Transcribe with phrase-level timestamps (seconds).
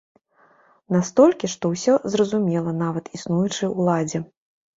[0.95, 4.25] Настолькі, што ўсё зразумела нават існуючай уладзе.